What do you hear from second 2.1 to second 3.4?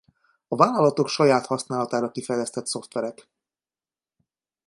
kifejlesztett szoftverek.